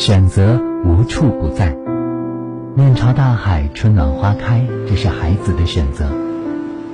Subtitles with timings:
[0.00, 1.76] 选择无处不在。
[2.74, 6.06] 面朝大海，春暖花开，这是孩子的选择；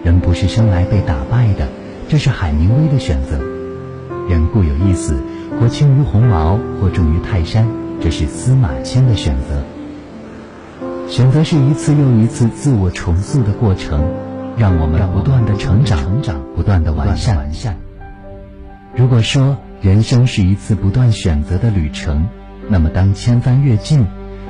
[0.03, 1.69] 人不是生来被打败的，
[2.09, 3.39] 这是海明威的选择。
[4.29, 5.15] 人固有一死，
[5.61, 7.69] 或轻于鸿毛，或重于泰山，
[8.01, 9.63] 这是司马迁的选择。
[11.09, 14.03] 选择是一次又一次自我重塑的过程，
[14.57, 16.21] 让我们不断的成长，
[16.57, 17.49] 不断的完善。
[18.97, 22.27] 如果说人生是一次不断选择的旅程，
[22.69, 24.07] 那么当千帆越尽，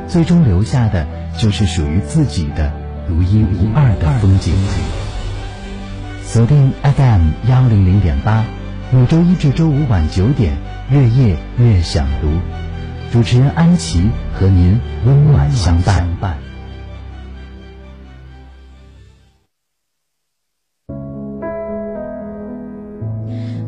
[0.09, 1.07] 最终留下的
[1.39, 2.73] 就是属于自己的
[3.07, 4.55] 独一无二的风景。
[6.25, 8.45] 锁定 FM 幺零零点八，
[8.91, 10.57] 每周一至周五晚九点，
[10.91, 12.29] 月夜月想读，
[13.13, 16.46] 主持人安琪和您温暖相伴。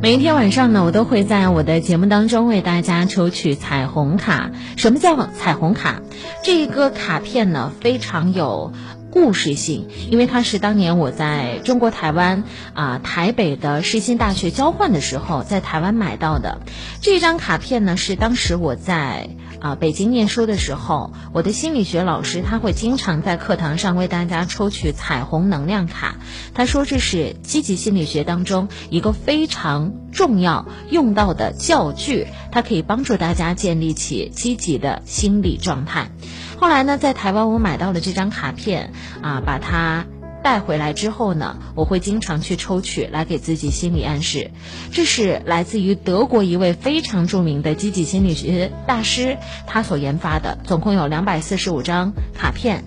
[0.00, 4.52] 每一天晚上呢，我都会在我的节目当中为大家抽取彩虹卡。
[4.76, 6.02] 什么叫彩虹卡？
[6.44, 8.72] 这一个卡片呢，非常有。
[9.11, 16.61] 故事性，因为它是当年我在中国台湾啊台北的世新大学交换的时候，在台湾买到的。
[17.01, 26.17] 这张卡片呢，是当时我在啊北京念书的时候，我的心理学老师他会经常在课堂上为大家抽取彩虹能量卡。
[26.55, 36.11] 他说这是积极心理学当中一个非常重要用到的教具，它可以帮助大家建立起积极的心理状态。
[36.61, 38.92] 后来呢，在台湾我买到了这张卡片，
[39.23, 40.06] 啊，把它
[40.42, 44.51] 带回来之后呢，我会经常去抽取来给自己心理暗示。
[44.91, 49.36] 这是来自于德国一位非常著名的积极心理学大师，
[49.69, 52.83] 他所研发的，总共有两百四十五张卡片。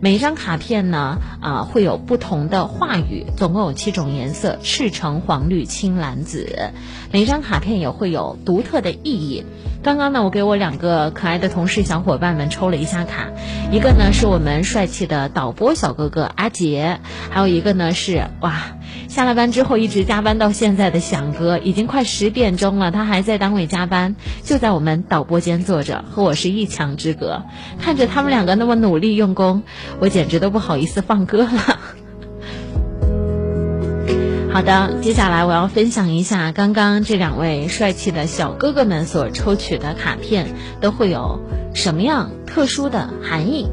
[0.00, 6.70] 每一张卡片呢，啊，会有不同的话语，总共有七种颜色：赤橙黄绿青蓝紫。
[7.10, 9.44] 每一张卡片也会有独特的意义。
[9.82, 13.30] 刚刚呢，我给我两个可爱的同事小伙伴们抽了一下卡，
[13.72, 27.42] 一个呢是我们帅气的导播小哥哥阿杰，还有一个呢是哇，下了班之后一直加班到现在的响哥，已经快十点钟了，他还在单位加班，就在我们导播间坐着，和我是一墙之隔。
[27.80, 29.62] 看着他们两个那么努力用功，
[30.00, 31.80] 我简直都不好意思放歌了。
[34.50, 40.48] 好的，接下来我要分享一下刚刚这两位帅气的小哥哥们所抽取的卡片
[40.80, 41.40] 都会有
[41.74, 43.68] 什么样特殊的含义。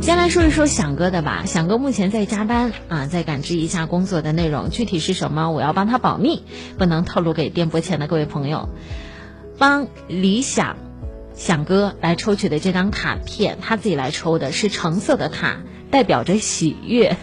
[0.00, 6.42] 先来说一说响哥的吧，响哥目前在加班啊，在感知一下工作的内容，具体是什么我要帮他保密，
[6.78, 8.68] 不能透露给电波前的各位朋友。
[9.58, 10.76] 帮理想
[11.34, 15.60] 响哥来抽取的这张卡片，他自己来抽的是橙色的卡，
[15.90, 17.16] 代表着喜悦。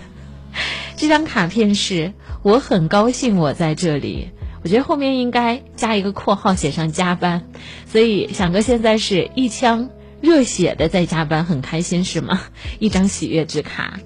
[0.96, 2.14] 这张卡片是
[2.44, 4.30] 我很高兴我在这里，
[4.64, 7.44] 我觉得后面应该加一个括号，写上加班。
[7.88, 9.90] 所以响哥现在是一腔
[10.22, 12.42] 热血的在加班，很开心是吗？
[12.80, 14.00] 一张喜悦之卡。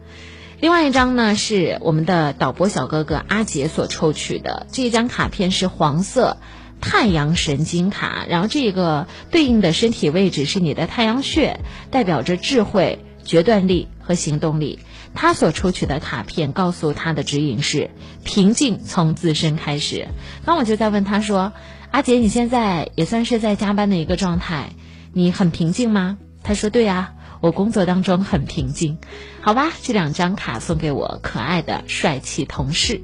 [0.60, 6.38] 另外一张呢是我们的导播小哥哥阿杰所抽取的，这一张卡片是黄色
[6.80, 11.60] 太阳神经卡，然后这个对应的身体位置是你的太阳穴，
[11.92, 14.80] 代表着智慧、决断力和行动力。
[15.16, 17.92] 他所抽取的卡片告诉他的指引是
[18.24, 20.08] 平静，从自身开始。
[20.46, 21.54] 那我就在问他说
[21.92, 24.72] ：“阿杰，你现在也算是在加班的一个状态，
[25.14, 28.98] 你很平静吗？”他说：“对呀，我工作当中很平静。”
[29.40, 33.02] 好吧，这两张卡送给我可爱的帅气同事。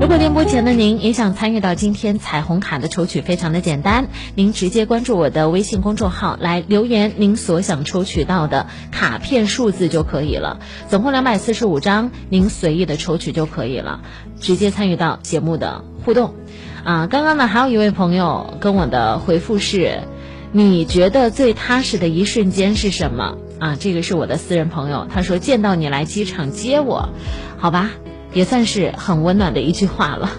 [0.00, 10.58] 如果电波前的您也想参与到今天彩虹卡的抽取，非常的简单，您直接关注我的微信公众号来留言您所想抽取到的卡片数字就可以了。
[10.88, 14.02] 总共两百四十五张，您随意的抽取就可以了，
[14.40, 16.34] 直接参与到节目的互动。
[16.84, 20.02] 啊，刚刚呢还有一位朋友跟我的回复是，
[20.50, 23.36] 你觉得最踏实的一瞬间是什么？
[23.60, 27.08] 啊，这个是我的私人朋友，他说见到你来机场接我，
[27.58, 27.90] 好吧。
[28.34, 30.30] 也算是很温暖的一句话了。